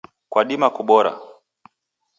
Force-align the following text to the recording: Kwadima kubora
Kwadima 0.31 0.67
kubora 0.75 1.11